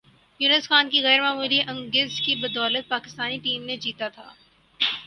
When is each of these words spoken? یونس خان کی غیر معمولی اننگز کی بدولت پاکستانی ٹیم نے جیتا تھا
یونس 0.39 0.65
خان 0.67 0.85
کی 0.89 0.99
غیر 1.01 1.21
معمولی 1.21 1.59
اننگز 1.61 2.11
کی 2.21 2.33
بدولت 2.35 2.85
پاکستانی 2.89 3.37
ٹیم 3.39 3.61
نے 3.65 3.75
جیتا 3.77 4.07
تھا 4.09 4.27